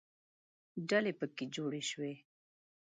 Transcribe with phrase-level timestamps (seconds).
[0.89, 2.13] ډلې پکې جوړې شوې.